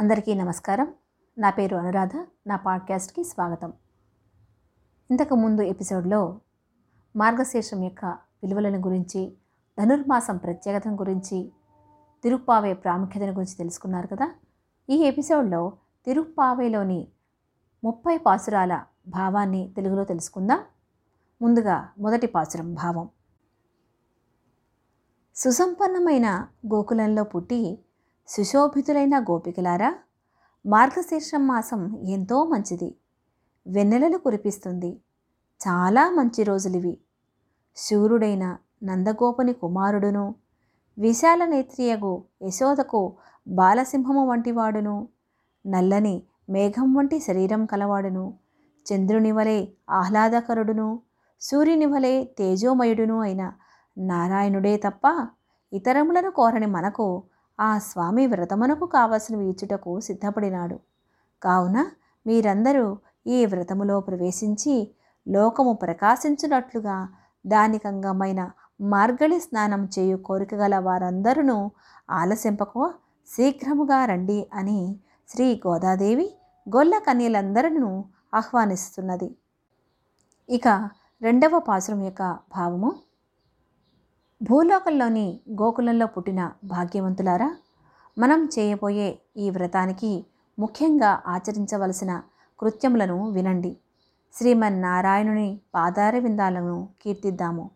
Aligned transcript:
అందరికీ 0.00 0.34
నమస్కారం. 0.34 0.94
నా 1.38 1.50
పేరు 1.50 1.76
అనురాధ. 1.76 2.10
నా 2.46 2.56
పాడ్కాస్ట్కి 2.56 3.24
స్వాగతం. 3.24 3.72
ఇంతకు 5.10 5.34
ముందు 5.34 5.62
ఎపిసోడ్లో 5.62 6.40
మార్గశీర్షం 7.16 7.82
యొక్క 7.82 8.04
విలువలను 8.42 8.78
గురించి 8.78 9.36
ధనుర్మాసం 9.80 10.36
ప్రత్యేకతను 10.36 10.94
గురించి 10.94 11.52
తిరుప్పావే 12.22 12.74
ప్రాముఖ్యతను 12.74 13.32
గురించి 13.32 13.54
తెలుసుకున్నారు 13.54 14.06
కదా? 14.06 14.34
ఈ 14.90 14.96
ఎపిసోడ్లో 14.96 15.72
తిరుప్పావేలోని 16.04 17.08
ముప్పై 17.84 18.18
పాసురాల 18.18 18.84
భావాన్ని 19.08 19.72
తెలుగులో 19.76 20.04
తెలుసుకుందాం. 20.04 20.60
ముందుగా 21.42 21.88
మొదటి 21.98 22.26
పాసురం 22.26 22.74
భావం. 22.74 23.08
సుసంపన్నమైన 25.36 26.48
గోకులంలో 26.74 27.24
పుట్టి 27.24 27.84
సుశోభితులైన 28.28 29.20
గోపికలారా 29.20 29.90
మార్గశీర్షం 30.66 31.46
మాసం 31.46 31.82
ఎంతో 32.08 32.44
మంచిది. 32.44 32.88
వెన్నెలలు 33.66 34.18
కురిపిస్తుంది. 34.18 34.90
చాలా 35.60 36.10
మంచి 36.10 36.42
రోజులివి. 36.42 36.98
శూరుడైన 37.76 38.44
నందగోపుని 38.84 39.52
కుమారుడును 39.52 40.34
విశాల 40.98 41.44
నేత్రియగు 41.44 42.22
యశోదకు 42.42 43.16
బాలసింహము 43.48 44.26
వంటివాడును 44.26 45.08
నల్లని 45.66 46.22
మేఘం 46.50 46.94
వంటి 46.94 47.20
శరీరం 47.20 47.66
కలవాడును 47.66 48.24
చంద్రుని 48.86 49.32
వలె 49.32 49.66
ఆహ్లాదకరుడును 49.90 50.88
సూర్యుని 51.40 51.86
వలె 51.86 52.24
తేజోమయుడును 52.38 53.20
అయిన 53.20 53.52
నారాయణుడే 53.98 54.76
తప్ప 54.76 55.06
ఇతరములను 55.72 56.30
కోరని 56.30 56.66
మనకు 56.66 57.06
ఆ 57.60 57.78
స్వామి 57.78 58.26
వ్రతమునకు 58.26 58.86
కావలసినవి 58.86 59.46
ఇచ్చుటకు 59.48 60.00
సిద్ధపడినాడు. 60.00 60.76
కావున 61.42 61.78
మీరందరూ 62.26 62.86
ఈ 63.26 63.46
వ్రతములో 63.46 64.00
ప్రవేశించి 64.00 64.74
లోకము 65.26 65.72
ప్రకాశించినట్లుగా 65.72 67.08
దానికంగమైన 67.46 68.50
మార్గళి 68.80 69.40
స్నానం 69.40 69.82
చేయు 69.98 70.16
కోరిక 70.16 70.54
గల 70.54 70.78
వారందరూ 70.78 71.58
ఆలసింపకు 72.10 72.82
శీఘ్రముగా 73.28 74.04
రండి 74.04 74.38
అని 74.54 74.78
శ్రీ 75.28 75.62
గోదాదేవి 75.66 76.26
గొల్ల 76.66 76.98
కన్యలందరినూ 76.98 78.04
ఆహ్వానిస్తున్నది. 78.34 79.28
ఇక 80.48 80.68
రెండవ 81.22 81.58
పాసురం 81.58 82.00
యొక్క 82.04 82.22
భావము 82.56 82.90
భూలోకంలోని 84.42 85.40
గోకులంలో 85.50 86.06
పుట్టిన 86.06 86.50
భాగ్యవంతులారా 86.64 87.56
మనం 88.18 88.48
చేయబోయే 88.58 89.18
ఈ 89.36 89.50
వ్రతానికి 89.50 90.24
ముఖ్యంగా 90.58 91.22
ఆచరించవలసిన 91.26 92.22
కృత్యములను 92.60 93.28
వినండి. 93.30 93.76
శ్రీమన్నారాయణుని 94.34 95.60
పాదార 95.74 96.18
విందాలను 96.18 96.88
కీర్తిద్దాము. 97.02 97.70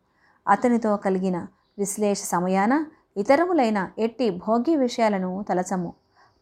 అతనితో 0.48 0.96
కలిగిన 0.96 1.46
విశ్లేష 1.78 2.22
సమయాన 2.22 2.84
ఇతరములైన 3.16 3.90
ఎట్టి 3.98 4.30
భోగ్య 4.30 4.76
విషయాలను 4.76 5.44
తలచము. 5.48 5.92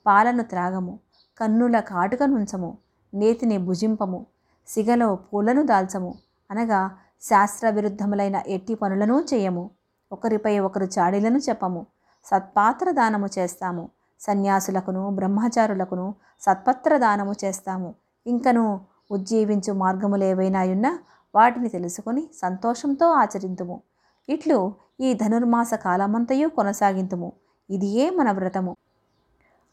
పాలను 0.07 0.43
త్రాగము. 0.43 0.99
కన్నుల 1.41 1.81
కాటుక 1.81 2.23
నుంచము. 2.23 2.79
నేతిని 3.15 3.59
భుజింపము. 3.59 4.27
సిగలో 4.67 5.15
పూలను 5.15 5.63
దాల్చము. 5.63 6.15
అనగా 6.51 6.91
శాస్త్ర 7.23 7.71
విరుద్ధములైన 7.71 8.43
ఎట్టి 8.47 8.75
పనులను 8.75 9.25
చేయము. 9.35 9.71
ఒకరిపై 10.13 10.59
ఒకరు 10.59 10.85
చాడీలను 10.85 11.39
చెప్పము. 11.39 11.87
సత్పాత్ర 12.25 12.91
దానము 12.91 13.29
చేస్తాము. 13.39 13.89
సన్యాసులకును 14.21 15.11
బ్రహ్మచారులకును 15.11 16.15
సత్పత్ర 16.41 16.99
దానము 16.99 17.35
చేస్తాము. 17.45 17.95
ఇంకను 18.27 18.81
ఉజ్జీవించు 19.11 19.73
మార్గములు 19.73 20.01
మార్గములేవైనాయున్నా 20.01 20.99
వాటిని 21.35 21.69
తెలుసుకొని 21.69 22.29
సంతోషంతో 22.35 23.11
ఆచరింతుము. 23.11 23.81
ఇట్లు 24.29 24.75
ఈ 25.01 25.15
ధనుర్మాస 25.15 25.75
కాలమంతయు 25.75 26.49
కొనసాగింతుము. 26.49 27.33
ఇదియే 27.71 28.11
మన 28.11 28.31
వ్రతము. 28.31 28.77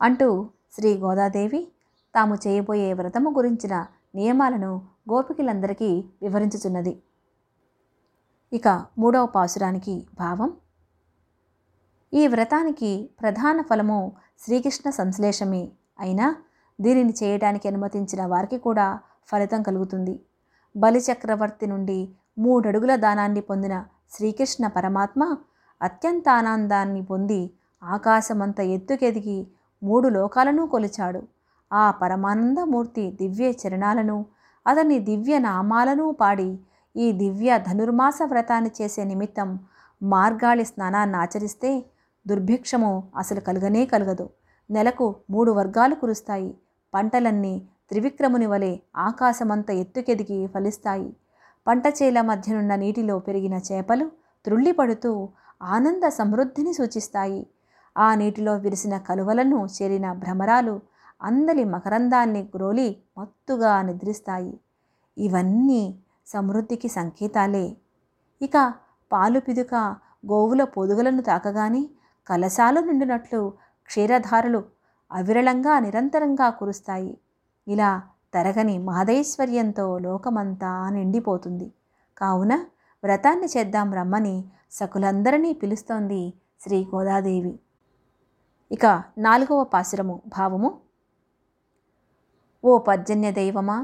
అంటూ 0.01 0.50
శ్రీ 0.75 0.97
గోదాదేవి 0.97 1.67
తాము 2.16 2.35
చేయబోయే 2.35 2.94
వ్రతము 2.94 3.29
గురించిన 3.29 3.85
నియమాలను 4.16 4.81
గోపికలందరికీ 5.11 6.06
వివరించుచున్నది. 6.22 7.01
ఇక 8.52 8.68
మూడవ 9.00 9.25
పాసురానికి 9.25 10.08
భావం. 10.19 10.50
ఈ 12.13 12.28
వ్రతానికి 12.28 13.09
ప్రధాన 13.19 13.62
ఫలము 13.62 14.12
శ్రీకృష్ణ 14.44 14.90
సంశ్లేషమే 14.90 15.63
అయినా 16.00 16.35
దీనిని 16.81 17.13
చేయడానికి 17.24 17.68
అనుమతించిన 17.68 18.25
వారికి 18.25 18.58
కూడా 18.58 19.00
ఫలితం 19.31 19.62
కలుగుతుంది. 19.62 20.16
బలిచక్రవర్తి 20.75 21.68
నుండి 21.68 22.00
మూడడుగుల 22.40 22.96
దానాన్ని 22.96 23.41
పొందిన 23.41 23.85
శ్రీకృష్ణ 24.12 24.68
పరమాత్మ 24.68 25.38
అత్యంత 25.81 26.29
ఆనందాన్ని 26.29 27.02
పొంది 27.02 27.41
ఆకాశమంత 27.84 28.59
ఎత్తుకెదిగి 28.59 29.47
మూడు 29.84 30.08
లోకాలను 30.09 30.68
కొలిచాడు. 30.68 31.22
ఆ 31.74 31.91
పరమానందమూర్తి 31.91 33.12
దివ్య 33.12 33.47
చరణాలను 33.62 34.25
అతని 34.66 35.00
దివ్య 35.00 35.40
నామాలను 35.40 36.12
పాడి 36.12 36.50
ఈ 36.97 37.12
దివ్య 37.12 37.58
ధనుర్మాస 37.58 38.19
వ్రతాన్ని 38.25 38.72
చేసే 38.81 39.03
నిమిత్తం 39.03 39.59
మార్గాళి 40.03 40.66
స్నానాన్ని 40.66 41.18
ఆచరిస్తే 41.18 41.85
దుర్భిక్షము 42.28 43.03
అసలు 43.16 43.40
కలుగనే 43.40 43.85
కలగదు. 43.85 44.30
నెలకు 44.69 45.16
మూడు 45.30 45.52
వర్గాలు 45.52 45.96
కురుస్తాయి. 45.96 46.58
పంటలన్నీ 46.94 47.62
త్రివిక్రముని 47.90 48.46
వలె 48.46 48.78
ఆకాశమంత 48.97 49.69
ఎత్తుకెదిగి 49.72 50.47
ఫలిస్తాయి. 50.47 51.13
పంట 51.68 51.84
చేల 51.88 52.22
మధ్యనున్న 52.22 52.75
నీటిలో 52.75 53.19
పెరిగిన 53.19 53.53
చేపలు 53.53 54.12
త్రుళ్ళిపడుతూ 54.46 55.29
ఆనంద 55.62 56.08
సమృద్ధిని 56.09 56.74
సూచిస్తాయి. 56.74 57.47
ఆ 57.97 58.16
నీటిలో 58.16 58.56
విరిసిన 58.56 58.97
కలువలను 58.97 59.66
చేరిన 59.66 60.14
భ్రమరాలు 60.14 60.79
అందలి 61.24 61.64
మకరందాన్ని 61.64 62.50
గ్రోలి 62.56 62.97
మత్తుగా 63.18 63.81
నిద్రిస్తాయి. 63.81 64.59
ఇవన్నీ 65.18 65.84
సమృద్ధికి 66.27 66.88
సంకేతాలే. 66.88 67.65
ఇక 68.41 68.73
పాలు 69.11 69.39
పిదుక 69.39 69.75
గోవుల 70.31 70.63
పొదుగులను 70.63 71.21
తాకగానే 71.21 71.89
కలశాలు 72.27 72.79
నిండినట్లు 72.79 73.53
క్షీరధారలు 73.89 74.61
అవిరళంగా 75.11 75.79
నిరంతరంగా 75.79 76.49
కురుస్తాయి. 76.49 77.17
ఇలా 77.67 77.91
తరగని 78.33 78.77
మహదైశ్వర్యంతో 78.77 79.85
లోకమంతా 79.97 80.89
నిండిపోతుంది. 80.89 81.67
కావున 82.17 82.53
వ్రతాన్ని 83.03 83.47
చేద్దాం 83.57 83.93
రమ్మని 83.93 84.35
సకులందరినీ 84.71 85.53
పిలుస్తోంది 85.53 86.33
శ్రీ 86.61 86.87
గోదాదేవి 86.95 87.59
ఇక 88.71 88.85
నాలుగవ 89.17 89.63
పాసురము 89.63 90.21
భావము. 90.27 90.69
ఓ 92.63 92.77
పర్జన్య 92.77 93.31
దైవమా 93.31 93.77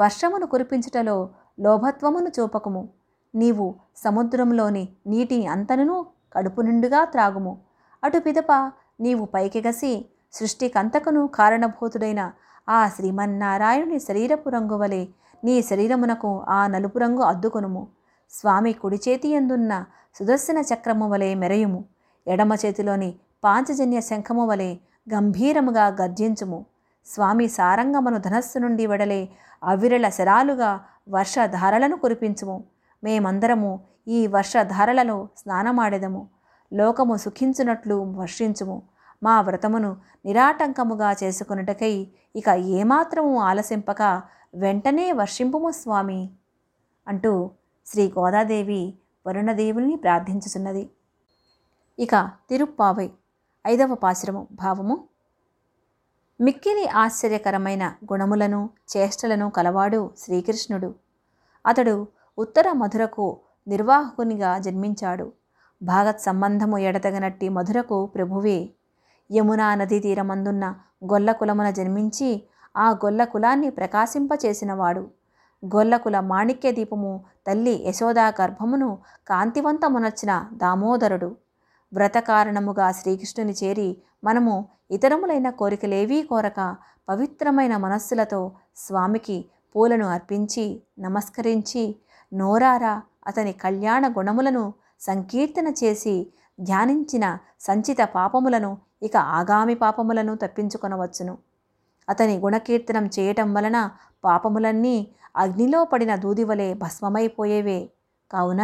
వర్షమును 0.00 0.46
కురిపించుటలో 0.46 1.16
లోభత్వమును 1.60 2.30
చూపకము. 2.40 2.88
నీవు 3.34 3.74
సముద్రంలోని 3.96 4.88
నీటిని 5.06 5.46
అంతనును 5.46 6.06
కడుపు 6.34 6.60
నిండుగా 6.60 7.04
త్రాగుము. 7.04 7.58
అటు 8.04 8.18
పిదప 8.18 8.72
నీవు 9.00 9.24
పైకెగసి 9.24 10.06
సృష్టికంతకును 10.32 11.26
కారణభూతుడైన 11.26 12.32
ఆ 12.68 12.88
శ్రీమన్నారాయణుని 12.88 13.98
శరీరపు 14.00 14.48
రంగు 14.48 14.76
వలె 14.76 15.06
నీ 15.44 15.62
శరీరమునకు 15.62 16.42
ఆ 16.48 16.66
నలుపు 16.66 16.98
రంగు 16.98 17.22
అద్దుకొనుము. 17.22 17.86
స్వామి 18.30 18.72
కుడి 18.72 19.00
చేతి 19.08 19.28
ఎందున్న 19.28 19.84
సుదర్శన 20.18 20.58
చక్రము 20.58 21.08
వలె 21.10 21.34
మెరయుము. 21.34 21.84
ఎడమ 22.28 22.52
చేతిలోని 22.52 23.14
పాంచజన్య 23.44 24.00
శంఖము 24.00 24.46
వలె 24.46 24.74
గంభీరముగా 25.14 25.86
గర్జించుము. 25.86 26.66
స్వామి 27.06 27.48
సారంగమను 27.48 28.18
ధనస్సు 28.18 28.58
నుండి 28.58 28.86
వెడలే 28.86 29.28
అవిరళ 29.64 30.08
శరాలుగా 30.08 30.80
వర్షధారలను 31.08 31.96
కురిపించుము. 31.96 32.64
మేమందరము 33.04 33.80
ఈ 34.08 34.26
వర్షధారలలో 34.26 35.28
స్నానమాడెదము. 35.38 36.28
లోకము 36.72 37.16
సుఖించునట్లు 37.16 37.94
వర్షించుము. 37.94 38.82
మా 39.22 39.40
వ్రతమును 39.40 39.96
నిరాటంకముగా 40.26 41.12
చేసుకున్నటకై 41.12 42.06
ఇక 42.36 42.48
ఏమాత్రము 42.48 43.38
ఆలసింపక 43.38 44.22
వెంటనే 44.54 45.12
వర్షింపుము 45.12 45.70
స్వామి 45.70 46.30
అంటూ 47.08 47.50
శ్రీ 47.86 48.12
గోదాదేవి 48.18 48.94
వరుణదేవుల్ని 49.26 49.96
ప్రార్థించుచున్నది. 49.96 50.90
ఇక 51.98 52.30
తిరుప్పావై 52.50 53.10
ఐదవ 53.66 53.94
పాశ్రము 53.94 54.48
భావము. 54.52 55.04
మిక్కిలి 56.40 56.88
ఆశ్చర్యకరమైన 56.88 57.94
గుణములను 58.12 58.70
చేష్టలను 58.96 59.50
కలవాడు 59.50 60.10
శ్రీకృష్ణుడు. 60.18 60.94
అతడు 61.66 62.08
ఉత్తర 62.38 62.72
మధురకు 62.72 63.40
నిర్వాహకునిగా 63.68 64.58
జన్మించాడు. 64.58 65.32
భాగత్ 65.82 66.20
సంబంధము 66.20 66.78
ఎడతగనట్టి 66.78 67.48
మధురకు 67.48 68.06
ప్రభువే. 68.06 68.70
యమునా 69.32 69.74
నదీ 69.74 69.98
తీరమందున్న 69.98 70.74
గొల్ల 71.04 71.32
కులమున 71.32 71.70
జన్మించి 71.70 72.42
ఆ 72.76 72.90
గొల్ల 72.90 73.24
కులాన్ని 73.24 73.70
ప్రకాశింపచేసినవాడు. 73.70 75.10
గొల్లకుల 75.64 76.20
మాణిక్య 76.20 76.72
దీపము 76.72 77.24
తల్లి 77.46 77.84
యశోదా 77.88 78.28
గర్భమును 78.28 78.98
కాంతివంతమునర్చిన 79.28 80.48
దామోదరుడు. 80.52 81.36
వ్రత 81.94 82.18
కారణముగా 82.18 82.92
శ్రీకృష్ణుని 82.92 83.52
చేరి 83.52 83.96
మనము 84.24 84.54
ఇతరములైన 84.90 85.50
కోరికలేవీ 85.50 86.22
కోరక 86.22 86.76
పవిత్రమైన 87.08 87.76
మనస్సులతో 87.76 88.52
స్వామికి 88.76 89.44
పూలను 89.74 90.06
అర్పించి 90.06 90.82
నమస్కరించి 90.98 91.96
నోరారా 92.32 93.02
అతని 93.26 93.52
కళ్యాణ 93.52 94.08
గుణములను 94.08 94.72
సంకీర్తన 95.00 95.68
చేసి 95.84 96.14
ధ్యానించిన 96.60 97.38
సంచిత 97.60 97.96
పాపములను 98.14 98.78
ఇక 99.02 99.16
ఆగామి 99.16 99.74
పాపములను 99.74 100.34
తప్పించుకొనవచ్చును. 100.34 101.38
అతని 102.08 102.38
గుణకీర్తనం 102.38 103.06
చేయటం 103.06 103.54
వలన 103.54 103.90
పాపములన్నీ 104.24 104.96
అగ్నిలో 105.36 105.84
పడిన 105.84 106.14
దూదివలే 106.16 106.74
భస్మమైపోయేవే. 106.74 107.78
కావున 108.30 108.62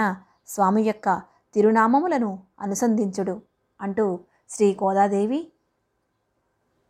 స్వామి 0.49 0.83
యొక్క 0.83 1.09
తిరునామములను 1.55 2.31
అనుసంధించుడు 2.61 3.35
అంటూ 3.81 4.07
శ్రీ 4.50 4.76
గోదాదేవి 4.81 5.38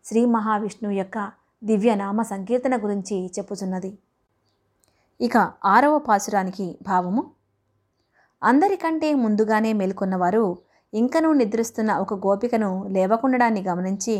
శ్రీ 0.04 0.20
మహావిష్ణువు 0.26 0.94
యొక్క 0.94 1.18
దివ్యనామ 1.62 2.22
సంకీర్తన 2.22 2.76
గురించి 2.76 3.16
చెప్పుచున్నది. 3.36 3.90
ఇక 5.20 5.36
ఆరవ 5.64 5.98
పాసురానికి 5.98 6.78
భావము. 6.82 7.22
అందరికంటే 8.42 9.14
ముందుగానే 9.14 9.72
మేల్కొన్నవారు 9.72 10.44
ఇంకనూ 10.92 11.32
నిద్రిస్తున్న 11.32 11.90
ఒక 11.92 12.14
గోపికను 12.14 12.70
లేవకుండడాన్ని 12.88 13.62
గమనించి 13.62 14.16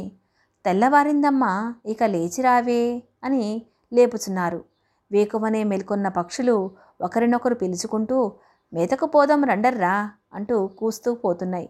తెల్లవారిందమ్మా 0.64 1.52
ఇక 1.87 2.02
లేచిరావే 2.04 2.82
అని 3.25 3.44
లేపుచున్నారు. 3.92 4.64
వేకువనే 5.10 5.64
మేల్కొన్న 5.64 6.08
పక్షులు 6.08 6.56
ఒకరినొకరు 7.00 7.54
పిలుచుకుంటూ 7.54 8.20
మేతకు 8.72 9.06
పోదాం 9.06 9.42
రండర్రా 9.44 9.96
అంటూ 10.32 10.66
కూస్తూ 10.66 11.14
పోతున్నాయి. 11.14 11.69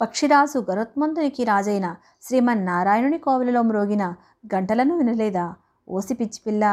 పక్షిరాజు 0.00 0.58
గరుత్మంతునికి 0.68 1.44
రాజైన 1.44 1.86
శ్రీమన్నారాయణుని 2.22 3.18
కోవిలలో 3.18 3.62
మ్రోగిన 3.62 4.04
గంటలను 4.54 4.94
వినలేదా? 4.96 5.46
ఓసి 5.88 6.14
పిచ్చిపిల్ల 6.14 6.64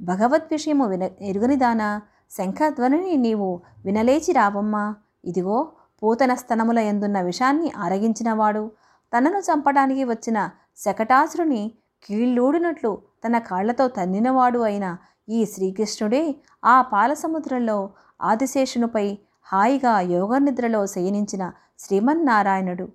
భగవద్ 0.00 0.48
విషయము 0.50 0.84
విన 0.86 1.04
ఎరుగనిదానా 1.20 1.88
శంఖధ్వనిని 2.30 3.14
నీవు 3.16 3.48
వినలేచి 3.84 4.32
రావమ్మా. 4.32 4.84
ఇదిగో 5.24 5.58
పూతన 6.02 6.32
స్తనముల 6.34 6.78
ఎందున్న 6.90 7.20
విషాన్ని 7.20 7.72
ఆరగించినవాడు. 7.76 8.64
తనను 9.12 9.40
చంపడానికి 9.48 10.04
వచ్చిన 10.04 10.38
శకటాసురుని 10.76 11.62
కీళ్ళూడినట్లు 12.02 12.92
తన 13.24 13.38
కాళ్ళతో 13.48 13.88
తన్నినవాడు 13.88 14.60
అయిన 14.60 14.86
ఈ 15.28 15.40
శ్రీకృష్ణుడే 15.44 16.22
ఆ 16.64 16.76
పాలసముద్రంలో 16.92 17.78
ఆదిశేషునిపై 18.22 19.06
హాయిగా 19.46 19.94
యోగనిద్రలో 20.16 20.82
శయనించిన 20.86 21.44
శ్రీమన్నారాయణుడు 21.78 22.86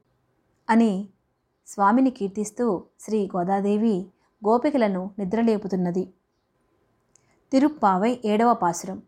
అని 0.70 1.10
స్వామిని 1.68 2.12
కీర్తిస్తూ 2.12 2.66
శ్రీ 3.00 3.30
గోదాదేవి 3.36 3.96
గోపికలను 4.42 5.12
నిద్రలేపుతున్నది. 5.20 6.14
తిరుప్పావై 7.52 8.20
ఏడవ 8.26 8.54
పాసురం 8.54 9.02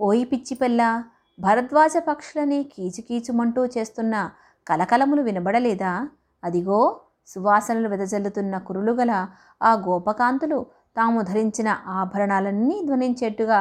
ఓయి 0.00 0.24
పిచ్చిపెల్ల 0.24 1.04
భరద్వాజ 1.38 1.96
పక్షులని 1.96 2.64
కీచుకీచుమంటూ 2.64 3.66
చేస్తున్న 3.66 4.30
కలకలములు 4.68 5.22
వినబడలేదా? 5.22 6.08
అదిగో 6.44 7.00
సువాసనలు 7.28 7.88
వెదజల్లుతున్న 7.88 8.58
కురులుగల 8.58 9.28
ఆ 9.62 9.72
గోపకాంతులు 9.86 10.66
తాము 10.96 11.22
ధరించిన 11.22 11.68
ఆభరణాలన్నీ 11.88 12.82
ధ్వనించేట్టుగా 12.86 13.60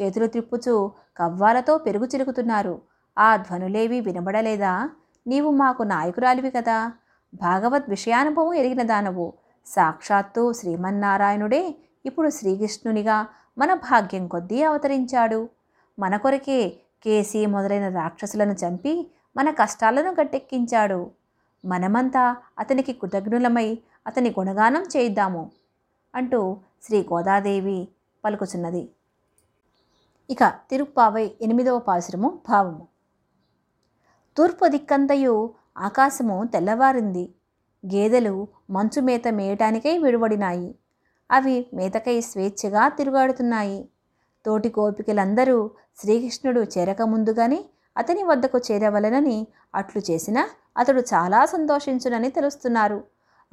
చేతులు 0.00 0.26
త్రిప్పుచూ 0.26 0.74
కవ్వాలతో 1.16 1.78
పెరుగు 1.78 2.04
చిలుకుతున్నారు. 2.04 2.74
ఆ 3.18 3.36
ధ్వనులేవి 3.36 4.00
వినబడలేదా? 4.00 4.90
నీవు 5.26 5.50
మాకు 5.50 5.82
నాయకురాలివి 5.82 6.50
కదా. 6.50 6.92
భాగవత్ 7.34 7.90
విషయానుభవం 7.90 8.54
ఎరిగిన 8.54 8.82
దానవు. 8.82 9.32
సాక్షాత్తు 9.66 10.52
శ్రీమన్నారాయణుడే 10.52 11.74
ఇప్పుడు 12.06 12.28
శ్రీకృష్ణునిగా 12.28 13.26
మన 13.58 13.74
భాగ్యం 13.74 14.28
కొద్దీ 14.28 14.62
అవతరించాడు. 14.62 15.48
మన 15.98 16.16
కొరకే 16.16 16.68
కేసి 17.04 17.46
మొదలైన 17.46 17.88
రాక్షసులను 17.88 18.52
చంపి 18.52 19.10
మన 19.36 19.50
కష్టాలను 19.50 20.10
గట్టెక్కించాడు. 20.10 21.10
మనమంతా 21.64 22.36
అతనికి 22.58 22.92
కృతజ్ఞులమై 22.92 23.78
అతని 24.06 24.30
గుణగానం 24.30 24.82
చేయిద్దాము 24.82 25.50
అంటూ 26.14 26.56
శ్రీ 26.82 27.02
గోదాదేవి 27.12 27.88
పలుకుచున్నది. 28.24 28.88
ఇక 30.30 30.44
తిరుప్పావై 30.44 31.30
ఎనిమిదవ 31.42 31.78
పాసురము 31.78 32.38
భావము. 32.48 32.91
తూర్పు 34.36 34.66
దిక్కంతయు 34.66 35.50
ఆకాశము 35.78 36.44
తెల్లవారింది. 36.52 37.34
గేదెలు 37.94 38.48
మంచు 38.70 39.00
మేత 39.00 39.28
మేయటానికై 39.28 39.98
విడువడినాయి 39.98 40.74
అవి 41.30 41.66
మేతకై 41.74 42.20
స్వేచ్ఛగా 42.20 42.88
తిరుగాడుతున్నాయి. 42.88 43.88
తోటి 44.46 44.68
గోపికలందరూ 44.68 45.70
శ్రీకృష్ణుడు 45.98 46.60
చేరక 46.60 47.02
ముందుగానే 47.02 47.64
అతని 47.96 48.22
వద్దకు 48.24 48.58
చేరవలనని 48.58 49.46
అట్లు 49.74 50.02
చేసినా 50.10 50.48
అతడు 50.78 51.00
చాలా 51.00 51.46
సంతోషించునని 51.46 52.30
తెలుస్తున్నారు. 52.30 53.04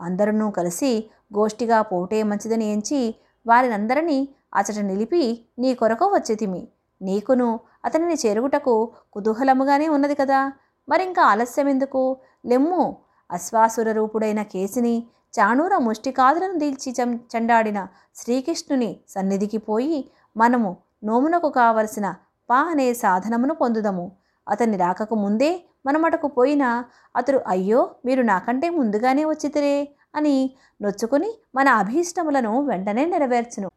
అందరూ 0.01 0.49
కలిసి 0.49 1.09
గోష్ఠిగా 1.37 1.81
పోటే 1.81 2.23
మంచిదని 2.23 2.65
ఎంచి 2.73 3.15
వారినందరినీ 3.47 4.29
అతడు 4.55 4.81
నిలిపి 4.85 5.45
నీ 5.59 5.75
కొరకు 5.75 6.05
వచ్చేతిమి. 6.05 6.67
నీకును 7.01 7.59
అతనిని 7.85 8.13
చేరుగుటకు 8.13 8.91
కుతూహలముగానే 9.13 9.87
ఉన్నది 9.89 10.15
కదా. 10.15 10.51
మరింకా 10.89 11.24
ఆలస్యం 11.24 11.68
ఎందుకు? 11.68 12.01
లెమ్ము 12.45 12.83
అశ్వాసుర 13.30 13.91
రూపుడైన 13.91 14.41
కేసిని 14.44 14.95
చాణూర 15.33 15.74
ముష్టికాదులను 15.77 16.56
దీల్చి 16.59 16.91
చం 17.00 17.09
చండాడిన 17.33 17.80
శ్రీకృష్ణుని 18.15 18.91
సన్నిధికి 19.09 19.57
పోయి 19.57 20.00
మనము 20.38 20.69
నోమునకు 21.03 21.50
కావలసిన 21.50 22.07
పా 22.50 22.59
అనే 22.71 22.88
సాధనమును 22.94 23.53
పొందుదము. 23.53 24.06
అతన్ని 24.47 24.77
రాకకు 24.77 25.15
ముందే 25.15 25.51
మనమటకు 25.86 26.27
పోయినా 26.27 26.69
అతడు 27.15 27.39
అయ్యో 27.47 27.81
మీరు 28.06 28.21
నాకంటే 28.21 28.69
ముందుగానే 28.69 29.25
వచ్చితిరే 29.25 29.75
అని 30.15 30.35
నొచ్చుకుని 30.81 31.30
మన 31.56 31.68
అభీష్టములను 31.81 32.53
వెంటనే 32.61 33.06
నెరవేర్చును 33.06 33.69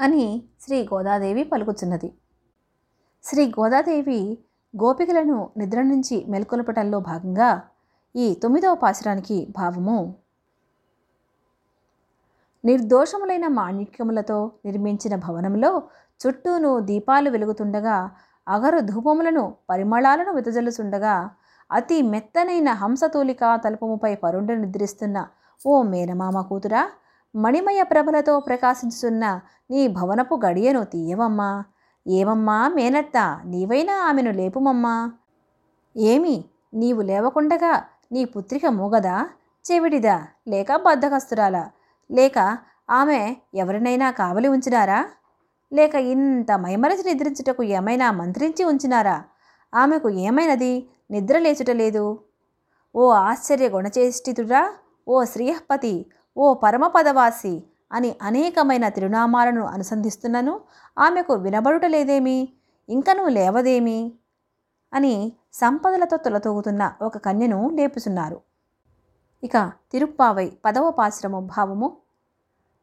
అని 0.00 0.24
శ్రీ 0.64 0.78
గోదాదేవి 0.92 1.44
పలుకుచున్నది. 1.44 2.08
శ్రీ 3.24 3.44
గోదాదేవి 3.58 4.20
గోపికలను 4.82 5.38
నిద్ర 5.56 5.82
నుంచి 5.82 6.16
మెల్కొల్పటంలో 6.28 6.98
భాగంగా 7.00 7.50
ఈ 8.14 8.26
తొమ్మిదవ 8.42 8.74
పాశురానికి 8.74 9.38
భావము. 9.58 9.98
నిర్దోషములైన 12.64 13.46
మాణిక్యములతో 13.58 14.38
నిర్మించిన 14.66 15.14
భవనంలో 15.16 15.70
చుట్టూను 16.20 16.70
దీపాలు 16.80 17.30
వెలుగుతుండగా 17.30 17.96
అగరు 18.46 18.80
ధూపములను 18.80 19.44
పరిమళాలను 19.70 20.32
వెదజల్లుచుండగా 20.34 21.14
అతి 21.70 21.98
మెత్తనైన 22.12 22.68
హంసతూలిక 22.72 23.42
తలుపముపై 23.64 24.12
పరుండు 24.14 24.54
నిద్రిస్తున్న 24.54 25.18
ఓ 25.66 25.82
మేనమామ 25.82 26.40
కూతురా 26.40 26.82
మణిమయ 27.34 27.80
ప్రభలతో 27.82 28.34
ప్రకాశించుచున్న 28.40 29.24
నీ 29.70 29.82
భవనపు 29.88 30.34
గడియను 30.46 30.82
తీయవమ్మా. 30.84 31.50
ఏమమ్మా 32.08 32.68
మేనత్త? 32.68 33.40
నీవైనా 33.44 34.02
ఆమెను 34.02 34.30
లేపుమమ్మా. 34.30 35.12
ఏమి? 35.96 36.44
నీవు 36.74 37.02
లేవకుండగా 37.02 37.84
నీ 38.12 38.24
పుత్రిక 38.24 38.66
మూగదా? 38.66 39.28
చెవిడిదా? 39.64 40.26
లేక 40.48 40.76
బద్ధకస్తురాలా? 40.76 41.70
లేక 42.10 42.58
ఆమె 42.90 43.36
ఎవరినైనా 43.54 44.10
కావలి 44.10 44.48
ఉంచినారా? 44.48 45.06
లేక 45.72 45.94
ఇంత 45.94 46.52
మైమరచి 46.52 47.02
నిద్రించుటకు 47.06 47.62
ఏమైనా 47.62 48.10
మంత్రించి 48.10 48.64
ఉంచినారా? 48.64 49.24
ఆమెకు 49.74 50.08
ఏమైనది? 50.08 50.88
నిద్ర 51.10 51.38
లేచుట 51.38 51.70
లేదు. 51.70 52.20
ఓ 52.96 53.10
ఆశ్చర్య 53.10 53.68
గుణచేష్టితుడా 53.68 54.72
ఓ 55.08 55.24
శ్రీహపతి? 55.24 56.06
ఓ 56.36 56.54
పరమపదవాసి? 56.54 57.62
అని 57.92 58.16
అనేకమైన 58.22 58.88
తిరునామాలను 58.88 59.64
అనుసంధిస్తున్నను. 59.64 60.60
ఆమెకు 60.98 61.34
వినబడుట 61.34 61.84
లేదేమి? 61.84 62.52
ఇంకనూ 62.88 63.28
లేవదేమి? 63.28 64.12
అని 64.94 65.32
సంపదలతో 65.52 66.16
తొలతూగుతున్న 66.16 66.92
ఒక 67.02 67.18
కన్యను 67.18 67.70
లేపుచున్నారు. 67.70 68.40
ఇక 69.44 69.72
తిరుప్పావై 69.92 70.52
పదవ 70.64 70.90
పాశ్రమ 70.90 71.38
భావము. 71.38 71.96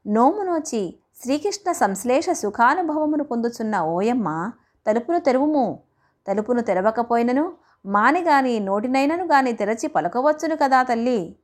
నోమునోచి 0.08 1.00
శ్రీకృష్ణ 1.24 1.72
సంశ్లేష 1.72 2.30
సుఖానుభవమును 2.30 3.24
పొందుచున్న 3.24 3.80
ఓయమ్మ 3.80 4.52
తలుపును 4.88 5.20
తెరువుము. 5.20 5.80
తలుపును 6.28 6.62
తెరవకపోయినను 6.62 7.54
మాని 7.86 8.22
గాని 8.22 8.60
నోటినైనను 8.60 9.26
గాని 9.26 9.54
తెరచి 9.54 9.88
పలకవచ్చును 9.88 10.56
కదా 10.56 10.84
తల్లి. 10.84 11.36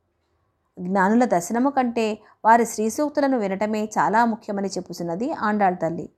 జ్ఞానుల 0.79 1.25
దర్శనము 1.25 1.69
కంటే 1.69 2.17
వారి 2.45 2.65
శ్రీసూక్తులను 2.65 3.37
వినటమే 3.37 3.85
చాలా 3.85 4.25
ముఖ్యమని 4.25 4.67
చెప్పుచున్నది 4.67 5.31
ఆండాళ్ 5.31 5.77
తల్లి. 5.77 6.09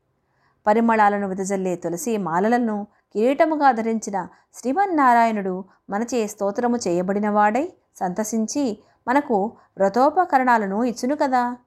పరిమళాలను 0.68 1.28
వెదజల్లే 1.28 1.76
తులసి 1.76 2.18
మాలలను 2.18 2.88
కిరీటముగా 3.14 3.72
ధరించిన 3.72 4.28
శ్రీమన్నారాయణుడు 4.54 5.64
మనచే 5.90 6.28
స్తోత్రము 6.28 6.78
చేయబడినవాడై 6.78 7.74
సంతసించి 8.00 8.80
మనకు 9.08 9.52
వ్రతోపకరణాలను 9.78 10.84
ఇచ్చును 10.84 11.16
కదా. 11.16 11.58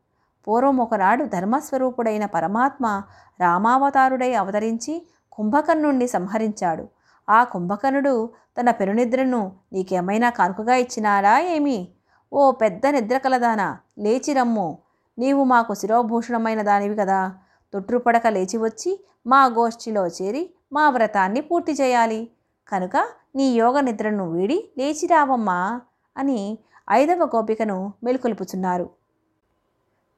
పూర్వం 0.48 0.76
ఒకనాడు 0.76 1.24
ధర్మస్వరూపుడైన 1.24 2.26
పరమాత్మ 2.26 3.02
రామావతారుడై 3.40 4.34
అవతరించి 4.34 5.06
కుంభకర్ణుణ్ణి 5.32 6.08
సంహరించాడు. 6.08 6.88
ఆ 7.30 7.44
కుంభకర్ణుడు 7.44 8.30
తన 8.60 8.70
పెరునిద్రను 8.70 9.52
నీకేమైనా 9.72 10.30
కానుకగా 10.30 10.74
ఇచ్చినారా 10.74 11.38
ఏమి? 11.38 11.88
ఓ 12.34 12.50
పెద్ద 12.50 12.86
నిద్ర 12.86 13.18
కలదానా 13.18 13.78
లేచి 13.98 14.32
రమ్ము. 14.32 14.78
నీవు 15.18 15.44
మాకు 15.44 15.74
శిరోభూషణమైన 15.74 16.62
దానివి 16.62 16.96
కదా. 16.96 17.36
తొట్టుపడక 17.72 18.26
లేచి 18.26 18.56
వచ్చి 18.56 19.04
మా 19.26 19.46
గోష్ఠిలో 19.46 20.06
చేరి 20.06 20.42
మా 20.72 20.90
వ్రతాన్ని 20.90 21.40
పూర్తి 21.40 21.72
చేయాలి. 21.72 22.30
కనుక 22.68 22.96
నీ 23.36 23.46
యోగ 23.52 23.80
నిద్రను 23.80 24.30
వీడి 24.30 24.72
లేచి 24.78 25.06
రావమ్మా 25.06 25.80
అని 26.16 26.58
ఐదవ 26.90 27.24
గోపికను 27.24 27.92
మెలుకొల్పుచున్నారు. 28.04 28.90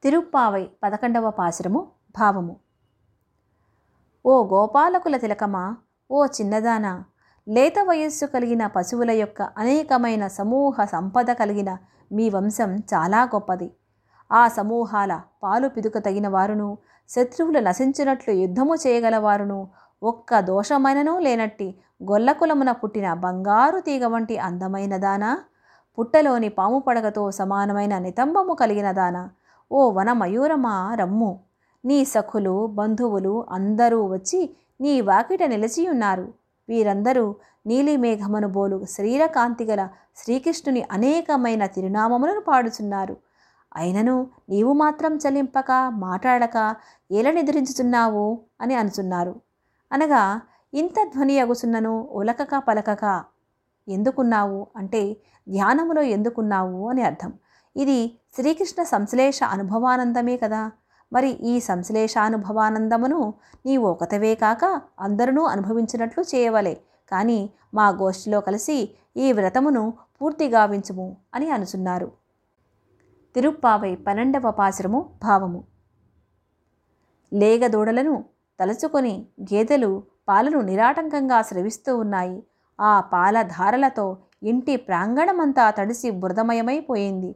తిరుప్పావై 0.02 0.68
పదకొండవ 0.82 1.30
పాసురము 1.30 1.80
భావము. 2.18 2.56
ఓ 4.26 4.34
గోపాలకుల 4.46 5.16
తిలకమా 5.16 5.76
ఓ 6.10 6.26
చిన్నదానా 6.26 7.04
లేత 7.46 7.78
వయస్సు 7.88 8.26
కలిగిన 8.26 8.66
పశువుల 8.66 9.10
యొక్క 9.14 9.42
అనేకమైన 9.56 10.26
సమూహ 10.28 10.84
సంపద 10.84 11.30
కలిగిన 11.32 11.70
మీ 12.10 12.30
వంశం 12.30 12.70
చాలా 12.92 13.20
గొప్పది. 13.24 13.68
ఆ 14.30 14.48
సమూహాల 14.48 15.12
పాలు 15.42 15.68
పిదుక 15.68 15.98
తగిన 15.98 16.28
వారును 16.28 16.66
శత్రువులు 17.10 17.60
నశించినట్లు 17.60 18.32
యుద్ధము 18.34 18.74
చేయగలవారును 18.76 19.58
ఒక్క 20.02 20.40
దోషమైననూ 20.40 21.14
లేనట్టి 21.18 21.68
గొల్లకులమున 22.02 22.72
పుట్టిన 22.72 23.14
బంగారు 23.16 23.78
తీగ 23.80 24.04
వంటి 24.06 24.36
అందమైన 24.38 24.96
దానా? 24.96 25.30
పుట్టలోని 25.98 26.48
పాము 26.48 26.78
పడగతో 26.80 27.30
సమానమైన 27.30 27.98
నితంబము 27.98 28.54
కలిగిన 28.54 28.90
దానా? 28.92 29.22
ఓ 29.70 29.82
వన 29.90 30.12
మయూరమా 30.12 30.74
రమ్ము! 30.94 31.30
నీ 31.84 32.00
సఖులు 32.04 32.56
బంధువులు 32.74 33.34
అందరూ 33.50 34.00
వచ్చి 34.06 34.40
నీ 34.80 34.94
వాకిట 35.00 35.42
నిలిచియున్నారు. 35.44 36.26
వీరందరూ 36.68 37.34
నీలిమేఘమును 37.66 38.48
బోలు 38.48 38.84
శరీరకాంతి 38.84 39.64
గల 39.64 39.88
శ్రీకృష్ణుని 40.16 40.86
అనేకమైన 40.90 41.66
తిరునామములను 41.66 42.40
పాడుచున్నారు. 42.40 43.16
అయినను 43.76 44.30
నీవు 44.48 44.72
మాత్రం 44.72 45.16
చలింపక 45.16 45.72
మాట్లాడక 45.88 46.76
ఎలా 47.10 47.30
నిద్రించుచున్నావు 47.30 48.40
అని 48.60 48.74
అనుచున్నారు. 48.74 49.40
అనగా 49.92 50.40
ఇంత 50.74 50.94
ధ్వని 51.14 51.40
అగుచున్నను 51.40 52.08
ఉలకక 52.12 52.62
పలకక 52.68 53.24
ఎందుకున్నావు? 53.88 54.66
అంటే 54.76 55.16
ధ్యానములో 55.48 56.02
ఎందుకున్నావు? 56.02 56.88
అని 56.90 57.02
అర్థం. 57.02 57.32
ఇది 57.76 58.18
శ్రీకృష్ణ 58.36 58.82
సంశ్లేష 58.82 59.42
అనుభవానందమే 59.42 60.36
కదా? 60.36 60.70
మరి 61.12 61.30
ఈ 61.30 61.60
సంశ్లేషానుభవానందమును 61.60 63.34
నీవు 63.66 63.86
ఒకతవే 63.86 64.34
కాక 64.34 64.64
అందరూ 65.00 65.42
అనుభవించినట్లు 65.44 66.24
చేయవలే. 66.34 66.74
కానీ 67.12 67.50
మా 67.74 67.88
గోష్ఠిలో 67.88 68.40
కలిసి 68.40 68.76
ఈ 69.16 69.32
వ్రతమును 69.32 69.94
పూర్తి 70.20 70.48
గావించుము 70.48 71.16
అని 71.34 71.50
అనుచున్నారు 71.50 72.12
తిరుప్పావై 73.34 73.94
పన్నెండవ 73.94 74.50
పాసురము 74.50 75.00
భావము. 75.22 75.64
లేగదూడలను 77.32 78.24
తలుచుకొని 78.60 79.26
గేదెలు 79.42 80.02
పాలను 80.28 80.60
నిరాటంకంగా 80.60 81.42
స్రవిస్తూ 81.42 81.96
ఉన్నాయి. 81.96 82.42
ఆ 82.80 83.00
పాల 83.00 83.42
ధారలతో 83.42 84.16
ఇంటి 84.42 84.76
ప్రాంగణమంతా 84.76 85.70
తడిసి 85.70 86.10
బురదమయమైపోయింది. 86.10 87.30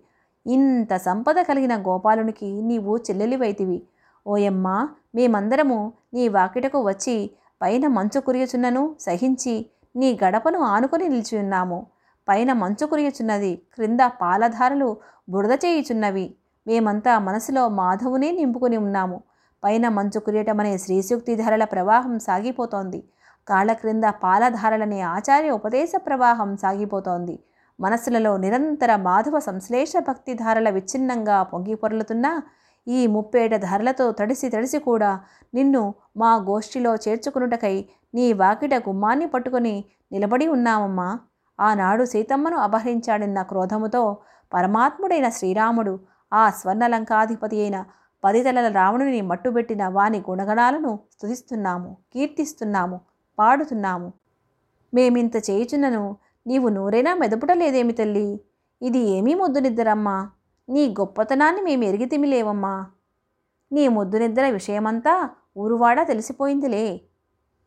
ఇంత 0.46 0.96
సంపద 0.96 1.40
కలిగిన 1.40 1.76
గోపాలునికి 1.76 2.62
నీవు 2.62 2.96
చెల్లెలివైతివి. 2.96 3.82
ఓయమ్మా 4.26 4.88
మేమందరము 5.14 5.92
నీ 6.14 6.28
వాకిటకు 6.28 6.82
వచ్చి 6.82 7.30
పైన 7.62 7.86
మంచు 7.86 8.20
కురియుచున్నను 8.20 8.96
సహించి 9.00 9.66
నీ 9.96 10.18
గడపను 10.24 10.58
ఆనుకొని 10.58 11.08
నిలిచి 11.08 11.38
ఉన్నాము. 11.38 11.86
పైన 12.28 12.52
మంచు 12.52 12.86
కురియుచున్నది 12.86 13.62
క్రింద 13.74 14.00
పాలధారలు 14.00 14.96
బురద 15.28 15.50
చేయుచున్నవి. 15.64 16.34
మేమంతా 16.66 17.18
మనసులో 17.18 17.68
మాధవునే 17.68 18.30
నింపుకొని 18.30 18.76
ఉన్నాము. 18.76 19.22
పైన 19.64 19.88
మంచు 19.88 20.18
కురియటమనే 20.18 20.78
శ్రీసూక్తి 20.78 21.36
ధరల 21.36 21.64
ప్రవాహం 21.64 22.18
సాగిపోతోంది. 22.18 23.04
కాళ్ళ 23.48 23.72
క్రింద 23.72 24.04
పాలధారలనే 24.04 25.00
ఆచార్య 25.00 25.50
ఉపదేశ 25.50 25.92
ప్రవాహం 26.06 26.56
సాగిపోతోంది. 26.56 27.38
మనసులలో 27.80 28.32
నిరంతర 28.36 28.92
మాధవ 29.08 29.38
సంశ్లేష 29.38 29.92
భక్తి 30.08 30.32
ధారల 30.34 30.68
విచ్ఛిన్నంగా 30.70 31.36
పొంగి 31.42 31.74
పొరలుతున్నా 31.74 32.32
ఈ 32.86 33.00
ముప్పేట 33.06 33.54
ధరలతో 33.54 34.06
తడిసి 34.12 34.48
తడిసి 34.48 34.78
కూడా 34.78 35.10
నిన్ను 35.54 35.82
మా 36.16 36.30
గోష్ఠిలో 36.48 36.92
చేర్చుకునుటకై 36.94 37.76
నీ 38.14 38.26
వాకిట 38.32 38.74
గుమ్మాన్ని 38.88 39.26
పట్టుకొని 39.26 39.74
నిలబడి 40.12 40.46
ఉన్నామమ్మా. 40.46 41.08
ఆనాడు 41.58 42.04
సీతమ్మను 42.04 42.56
అపహరించాడన్న 42.56 43.40
క్రోధముతో 43.42 44.02
పరమాత్ముడైన 44.52 45.28
శ్రీరాముడు 45.28 45.94
ఆ 46.32 46.50
స్వర్ణలంకాధిపతి 46.50 47.56
అయిన 47.60 47.78
పదితలల 48.24 48.68
రావణుని 48.68 49.20
మట్టుబెట్టిన 49.20 49.82
వాని 49.88 50.18
గుణగణాలను 50.28 50.98
స్తుతిస్తున్నాము 51.12 51.90
కీర్తిస్తున్నాము 52.14 52.96
పాడుతున్నాము. 53.38 54.08
మేమింత 54.94 55.36
చేయుచున్నను 55.36 56.02
నీవు 56.46 56.68
నోరైనా 56.68 57.14
మెదపుటలేదేమి 57.14 57.92
తల్లి? 57.92 58.40
ఇది 58.82 58.98
ఏమీ 58.98 59.34
ముద్దు 59.34 59.60
నిద్రమ్మా 59.60 60.30
నీ 60.68 60.88
గొప్పతనాన్ని 61.00 61.62
మేము 61.62 61.84
ఎరిగితిమిలేవమ్మా 61.84 62.86
నీ 63.72 63.88
ముద్దు 63.88 64.18
నిద్ర 64.18 64.48
విషయమంతా 64.48 65.30
ఊరువాడ 65.58 66.06
తెలిసిపోయిందిలే. 66.06 67.00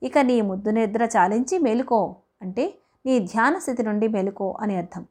ఇక 0.03 0.17
నీ 0.17 0.41
ముద్దు 0.41 0.69
నిద్ర 0.69 1.03
చాలించి 1.03 1.57
మేలుకో. 1.57 2.15
అంటే 2.41 2.79
నీ 3.05 3.19
ధ్యాన 3.19 3.57
స్థితి 3.57 3.83
నుండి 3.83 4.07
మేలుకో 4.07 4.57
అని 4.61 4.77
అర్థం. 4.77 5.05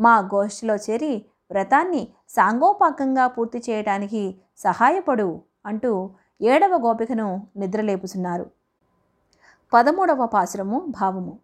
మా 0.00 0.18
గోష్ఠిలో 0.18 0.76
చేరి 0.76 1.24
వ్రతాన్ని 1.50 2.08
సాంగోపాకంగా 2.28 3.26
పూర్తి 3.26 3.62
చేయటానికి 3.70 4.40
సహాయపడు 4.58 5.40
అంటూ 5.66 6.10
ఏడవ 6.42 6.76
గోపికను 6.76 7.46
నిద్రలేపుచున్నారు. 7.56 8.50
పదమూడవ 9.74 10.26
పాసురము 10.26 10.86
భావము. 10.88 11.38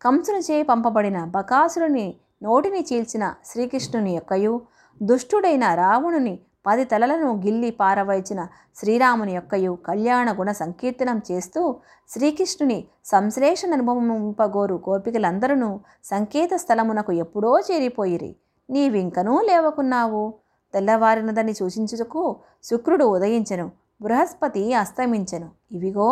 కంసునిచే 0.00 0.62
పంపబడిన 0.62 1.24
బకాసురుని 1.24 2.14
నోటిని 2.42 2.80
చీల్చిన 2.80 3.34
శ్రీకృష్ణుని 3.44 4.14
యొక్కయు 4.14 4.60
దుష్టుడైన 5.02 5.74
రావణుని 5.74 6.38
పది 6.66 6.84
తలలను 6.84 7.42
గిల్లి 7.44 7.70
పారవైచిన 7.70 8.46
శ్రీరాముని 8.76 9.34
యొక్కయు 9.34 9.78
కళ్యాణ 9.86 10.32
గుణ 10.32 10.52
సంకీర్తనం 10.52 11.22
చేస్తూ 11.30 11.76
శ్రీకృష్ణుని 12.08 12.78
సంశ్లేషణ 13.04 13.72
అనుభవింపగోరు 13.72 14.82
గోపికలందరూ 14.88 15.80
సంకేత 16.04 16.54
స్థలమునకు 16.56 17.12
ఎప్పుడో 17.12 17.58
చేరిపోయిరి. 17.58 18.36
నీవింకనూ 18.70 19.40
లేవకున్నావు. 19.40 20.34
తెల్లవారినదని 20.74 21.54
సూచించుటకు 21.54 22.22
శుక్రుడు 22.64 23.04
ఉదయించెను 23.04 23.70
బృహస్పతి 24.02 24.74
అస్తమించెను. 24.74 25.48
ఇవిగో 25.72 26.08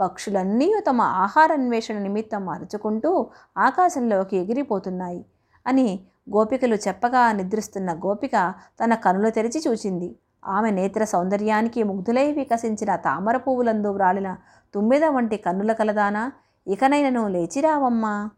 పక్షులన్నీ 0.00 0.68
తమ 0.88 1.00
ఆహారాన్వేషణ 1.00 1.98
నిమిత్తం 1.98 2.48
అరుచుకుంటూ 2.48 3.10
ఆకాశంలోకి 3.58 4.36
ఎగిరిపోతున్నాయి 4.36 5.24
అని 5.66 5.88
గోపికలు 6.34 6.76
చెప్పగా 6.88 7.32
నిద్రిస్తున్న 7.32 7.90
గోపిక 7.94 8.54
తన 8.80 8.94
కనులు 8.94 9.30
తెరిచి 9.30 9.60
చూచింది. 9.68 10.16
ఆమె 10.46 10.70
నేత్ర 10.70 11.04
సౌందర్యానికి 11.04 11.82
ముగ్ధులై 11.82 12.32
వికసించిన 12.32 12.96
తామర 12.96 13.36
పువ్వులందు 13.36 13.88
వ్రాలిన 13.88 14.36
తుమ్మెద 14.74 15.04
వంటి 15.04 15.36
కన్నుల 15.36 15.72
కలదానా? 15.72 16.32
ఇకనైనను 16.66 17.28
లేచిరావమ్మా 17.28 18.30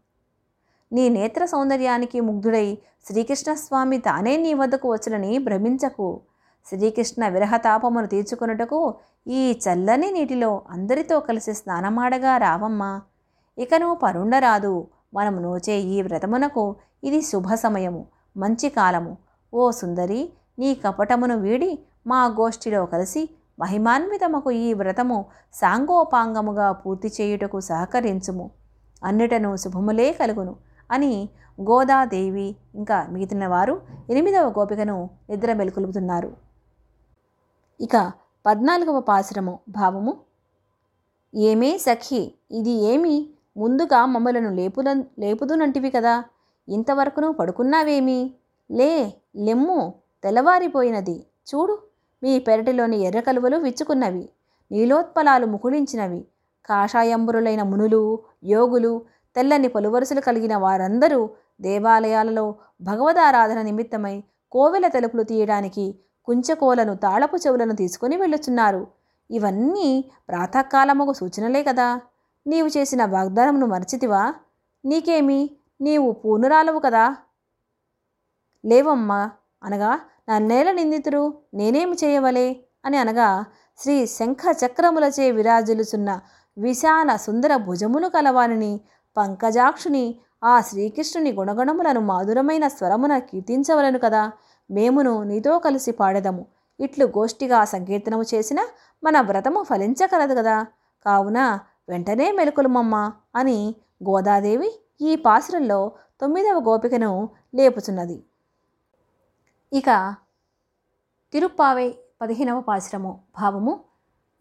నీ 0.91 1.09
నేత్ర 1.09 1.45
సౌందర్యానికి 1.45 2.19
ముగ్ధుడై 2.21 2.67
శ్రీకృష్ణస్వామి 3.07 3.97
తానే 3.97 4.37
నీ 4.37 4.53
వద్దకు 4.53 4.87
వచ్చునని 4.93 5.37
భ్రమించకు. 5.37 6.07
శ్రీకృష్ణ 6.65 7.27
విరహతాపమును 7.27 8.07
తీర్చుకొనుటకు 8.07 8.79
ఈ 9.27 9.59
చల్లని 9.63 10.11
నీటిలో 10.11 10.61
అందరితో 10.69 11.19
కలిసి 11.19 11.53
స్నానమాడగా 11.53 12.37
రావమ్మా. 12.37 13.01
ఇకను 13.57 13.97
పరుండరాదు. 14.03 14.87
మనం 15.13 15.41
నోచే 15.41 15.75
ఈ 15.81 16.01
వ్రతమునకు 16.01 16.75
ఇది 17.03 17.21
శుభ 17.21 17.53
సమయము 17.53 18.05
మంచి 18.37 18.69
కాలము. 18.69 19.17
ఓ 19.53 19.71
సుందరి 19.71 20.21
నీ 20.59 20.75
కపటమును 20.75 21.37
వీడి 21.37 21.79
మా 22.07 22.25
గోష్ఠిలో 22.25 22.85
కలిసి 22.85 23.29
మహిమాన్వితమకు 23.59 24.51
ఈ 24.51 24.73
వ్రతము 24.73 25.25
సాంగోపాంగముగా 25.53 26.71
పూర్తి 26.71 27.11
చేయుటకు 27.21 27.59
సహకరించుము. 27.59 28.51
అన్నిటను 29.03 29.55
శుభములే 29.55 30.11
కలుగును 30.11 30.55
అని 30.91 31.29
గోదాదేవి 31.61 32.55
ఇంకా 32.75 33.07
మిగిలిన 33.11 33.47
వారు 33.47 33.81
ఎనిమిదవ 34.09 34.47
గోపికను 34.59 35.09
నిద్ర 35.29 35.53
మెలుకొలుపుతున్నారు. 35.53 36.50
ఇక 37.81 38.11
పద్నాలుగవ 38.45 38.99
పాశ్రము 38.99 39.59
భావము. 39.69 40.17
ఏమే 41.35 41.77
సఖి 41.77 42.33
ఇది 42.51 42.71
ఏమి? 42.71 43.29
ముందుగా 43.57 44.05
మమ్మలను 44.05 44.55
లేపుల 44.55 45.03
లేపుదునంటివి 45.19 45.89
కదా. 45.89 46.23
ఇంతవరకును 46.69 47.33
పడుకున్నావేమి? 47.33 48.33
లే 48.71 49.13
లెమ్ము 49.35 49.93
తెల్లవారిపోయినది. 50.23 51.25
చూడు 51.49 51.77
మీ 52.23 52.39
పెరటిలోని 52.39 52.97
ఎర్ర 52.97 53.19
కలువలు 53.19 53.57
విచ్చుకున్నవి. 53.57 54.29
నీలోత్పలాలు 54.71 55.45
ముకుళించినవి. 55.45 56.25
కాషాయంబురులైన 56.65 57.63
మునులు 57.63 58.19
యోగులు 58.43 59.01
తెల్లని 59.35 59.67
పలువరుసలు 59.67 60.21
కలిగిన 60.21 60.55
వారందరూ 60.55 61.29
దేవాలయాలలో 61.61 62.55
భగవదారాధన 62.81 63.61
నిమిత్తమై 63.61 64.23
కోవెల 64.51 64.87
తలుపులు 64.87 65.23
తీయడానికి 65.23 65.99
కుంచకోలను 66.25 66.95
తాళపు 66.95 67.37
చెవులను 67.37 67.75
తీసుకుని 67.75 68.17
వెళ్ళుచున్నారు. 68.17 68.87
ఇవన్నీ 69.31 70.11
ప్రాతకాలముకు 70.29 71.13
సూచనలే 71.13 71.63
కదా. 71.63 72.01
నీవు 72.47 72.67
చేసిన 72.67 73.05
వాగ్దానమును 73.05 73.65
మరచితివా? 73.65 74.33
నీకేమి? 74.85 75.49
నీవు 75.81 76.11
పూనురాలవు 76.11 76.79
కదా? 76.79 77.15
లేవమ్మా 78.65 79.31
అనగా 79.63 79.99
నన్నేల 80.29 80.71
నిందితురు 80.71 81.33
నేనేమి 81.53 81.95
చేయవలే? 82.03 82.63
అని 82.85 82.97
అనగా 82.97 83.45
శ్రీ 83.77 84.05
శంఖ 84.05 84.37
చక్రములచే 84.65 85.31
విరాజులుచున్న 85.31 86.19
విశాల 86.57 87.15
సుందర 87.15 87.55
భుజములు 87.55 88.07
కలవానిని 88.07 88.81
పంకజాక్షుని 89.17 90.19
ఆ 90.43 90.61
శ్రీకృష్ణుని 90.61 91.31
గుణగణములను 91.31 91.99
మాధురమైన 91.99 92.67
స్వరమున 92.67 93.17
కీర్తించవలను 93.17 93.99
కదా. 93.99 94.31
మేమును 94.71 95.23
నీతో 95.23 95.59
కలిసి 95.59 95.91
పాడదము. 95.91 96.45
ఇట్లు 96.79 97.05
గోష్ఠిగా 97.05 97.65
సంకీర్తనము 97.65 98.23
చేసిన 98.33 98.59
మన 99.03 99.21
వ్రతము 99.21 99.63
ఫలించగలదు 99.63 100.35
కదా 100.35 100.63
కావున 101.05 101.59
వెంటనే 101.89 102.31
మెలకులమమ్మ 102.31 103.11
అని 103.35 103.75
గోదాదేవి 104.09 104.69
ఈ 105.01 105.15
పాసురంలో 105.15 105.91
తొమ్మిదవ 106.21 106.59
గోపికను 106.59 107.29
లేపుచున్నది. 107.55 108.23
ఇక 109.73 110.15
తిరుప్పావై 111.33 111.95
పదిహేనవ 112.21 112.59
పాశ్రము 112.61 113.19
భావము. 113.41 113.79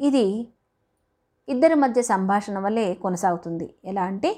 ఇది 0.01 0.49
ఇద్దరి 1.49 1.75
మధ్య 1.75 2.03
సంభాషణ 2.03 2.59
వల్లే 2.59 2.95
కొనసాగుతుంది. 2.95 3.75
ఎలా 3.85 4.03
అంటే 4.03 4.31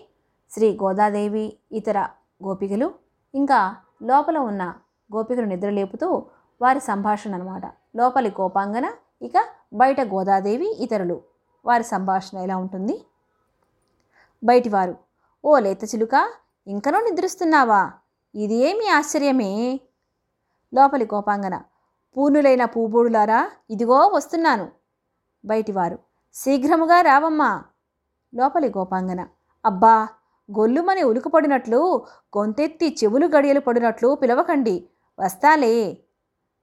శ్రీ 0.50 0.78
గోదాదేవి 0.82 1.56
ఇతర 1.72 1.98
గోపికలు 2.44 2.94
ఇంకా 3.34 3.76
లోపల 4.02 4.38
ఉన్న 4.38 4.74
గోపికలు 5.14 5.46
నిద్రలేపుతూ 5.46 6.26
వారి 6.60 6.80
సంభాషణ 6.80 7.34
అనమాట 7.34 7.62
లోపలి 7.96 8.30
గోపాంగన 8.40 8.92
ఇక 9.22 9.32
బయట 9.74 10.00
గోదాదేవి 10.00 10.68
ఇతరులు. 10.84 11.22
వారి 11.64 11.84
సంభాషణ 11.84 12.38
ఎలా 12.38 12.56
ఉంటుంది? 12.56 13.04
బయటివారు 14.44 14.94
ఓ 15.44 15.58
లేత 15.58 15.84
చిలుక 15.84 16.14
ఇంకనూ 16.66 17.00
నిద్రిస్తున్నావా? 17.00 17.92
ఇది 18.34 18.54
ఏమి 18.54 18.88
ఆశ్చర్యమే? 18.88 19.80
లోపలి 20.74 21.06
కోపాంగన 21.06 21.62
పూర్ణులైన 22.16 22.64
పూబోడులారా 22.64 23.50
ఇదిగో 23.70 24.06
వస్తున్నాను. 24.14 24.68
బయటివారు 25.44 25.98
శీఘ్రముగా 26.34 27.00
రావమ్మా. 27.00 27.64
లోపలి 28.34 28.68
గోపాంగన 28.68 29.26
అబ్బా 29.64 30.08
గొల్లుమని 30.58 31.02
ఉలుకుపడినట్లు 31.02 32.06
గొంతెత్తి 32.38 32.96
చెవులు 33.04 33.26
గడియలు 33.26 33.60
పడినట్లు 33.60 34.14
పిలవకండి. 34.14 34.88
వస్తాలే. 35.22 35.98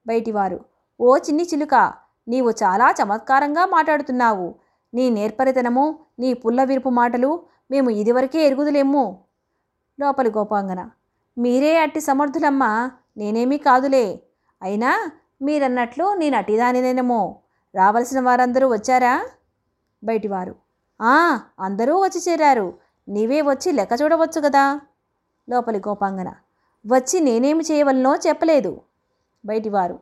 బయటివారు 0.07 0.59
ఓ 0.99 1.17
చిన్ని 1.17 1.43
చిలుక 1.43 1.75
నీవు 2.27 2.49
చాలా 2.49 2.95
చమత్కారంగా 3.03 3.65
మాట్లాడుతున్నావు. 3.65 4.55
నీ 4.93 5.09
నేర్పరితనము 5.09 5.99
నీ 6.19 6.33
పుల్ల 6.33 6.63
విరుపు 6.63 6.89
మాటలు 6.89 7.43
మేము 7.71 7.89
ఇదివరకే 7.89 8.45
ఎరుగుదులేము 8.45 9.25
లోపలి 9.99 10.29
గోపాంగన 10.37 10.89
మీరే 11.37 11.77
అట్టి 11.77 12.01
సమర్థులమ్మా 12.01 12.91
నేనేమీ 13.17 13.57
కాదులే. 13.57 14.23
అయినా 14.61 15.11
మీరన్నట్లు 15.41 16.13
నేను 16.13 16.35
అటిదానినేమో 16.37 17.21
రావలసిన 17.75 18.19
వారందరూ 18.19 18.67
వచ్చారా? 18.67 19.13
బయటివారు 20.03 20.55
ఆ 21.01 21.39
అందరూ 21.59 21.93
వచ్చి 22.03 22.19
చేరారు. 22.29 22.67
నీవే 23.07 23.41
వచ్చి 23.41 23.71
లెక్క 23.71 23.93
చూడవచ్చు 24.01 24.41
కదా 24.41 24.81
లోపలి 25.49 25.81
గోపాంగన 25.87 26.29
వచ్చి 26.85 27.19
నేనేమి 27.19 27.63
చేయవలనో 27.71 28.15
చెప్పలేదు. 28.15 28.81
బయటివారు 29.45 29.99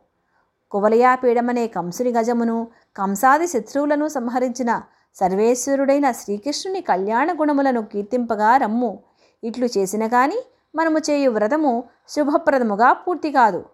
కువలయాపీడమనే 0.70 1.66
కంసుని 1.66 2.12
గజమును 2.12 2.66
కంసాది 2.96 3.46
శత్రువులను 3.46 4.08
సంహరించిన 4.08 4.82
సర్వేశ్వరుడైన 5.16 6.10
శ్రీకృష్ణుని 6.10 6.80
కళ్యాణ 6.80 7.32
గుణములను 7.32 7.82
కీర్తింపగా 7.82 8.56
రమ్ము. 8.56 8.98
ఇట్లు 9.42 9.68
చేసిన 9.76 10.06
కానీ 10.06 10.38
మనము 10.74 10.98
చేయు 10.98 11.30
వ్రతము 11.30 11.84
శుభప్రదముగా 12.08 12.92
పూర్తి 12.92 13.32
కాదు 13.32 13.64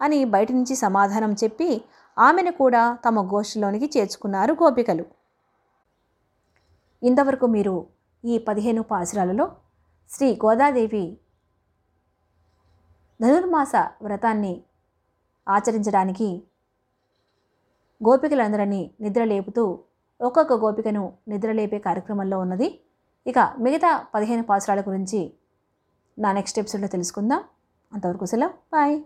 అని 0.00 0.24
బయట 0.24 0.52
నుంచి 0.52 0.76
సమాధానం 0.76 1.32
చెప్పి 1.44 1.82
ఆమెను 2.18 2.52
కూడా 2.52 2.98
తమ 3.04 3.20
గోష్ఠిలోనికి 3.20 3.90
చేర్చుకున్నారు 3.98 4.52
గోపికలు. 4.52 5.04
ఇంతవరకు 7.02 7.46
మీరు 7.46 7.86
ఈ 8.24 8.38
పదిహేను 8.38 8.82
పాసురాలలో 8.82 9.46
శ్రీ 10.10 10.34
గోదాదేవి 10.44 11.18
ధనుర్మాస 13.22 13.72
వ్రతాన్ని 14.02 14.62
ఆచరించడానికి 15.48 16.42
గోపికలందరినీ 18.04 18.90
నిద్రలేపుతూ 19.00 19.78
ఒక్కొక్క 20.20 20.52
గోపికను 20.52 21.12
నిద్రలేపే 21.28 21.78
కార్యక్రమంలో 21.78 22.38
ఉన్నది. 22.38 22.80
ఇక 23.26 23.38
మిగతా 23.58 24.04
పదిహేను 24.14 24.42
పాసురాల 24.42 24.80
గురించి 24.80 25.34
నా 26.18 26.32
నెక్స్ట్ 26.32 26.58
ఎపిసోడ్లో 26.58 26.88
తెలుసుకుందాం. 26.88 27.44
అంతవరకు 27.92 28.24
సెలవు. 28.24 28.50
బాయ్. 28.50 29.02